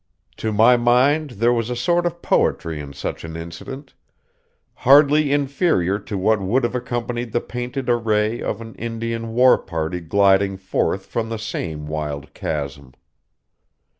To 0.37 0.51
my 0.51 0.77
mind 0.77 1.29
there 1.37 1.53
was 1.53 1.69
a 1.69 1.75
sort 1.75 2.07
of 2.07 2.23
poetry 2.23 2.79
in 2.79 2.91
such 2.91 3.23
an 3.23 3.35
incident, 3.37 3.93
hardly 4.73 5.31
inferior 5.31 5.99
to 5.99 6.17
what 6.17 6.41
would 6.41 6.63
have 6.63 6.73
accompanied 6.73 7.33
the 7.33 7.39
painted 7.39 7.87
array 7.87 8.41
of 8.41 8.61
an 8.61 8.73
Indian 8.79 9.33
war 9.35 9.59
party 9.59 9.99
gliding 9.99 10.57
forth 10.57 11.05
from 11.05 11.29
the 11.29 11.37
same 11.37 11.85
wild 11.85 12.33
chasm. 12.33 12.95